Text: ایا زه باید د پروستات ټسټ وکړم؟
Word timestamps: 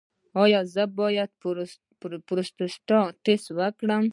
ایا 0.43 0.61
زه 0.73 0.83
باید 0.99 1.29
د 1.39 2.13
پروستات 2.27 3.13
ټسټ 3.25 3.47
وکړم؟ 3.57 4.03